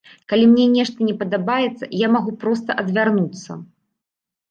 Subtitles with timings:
[0.31, 3.63] Калі мне нешта не падабаецца, я магу проста адвярнуцца.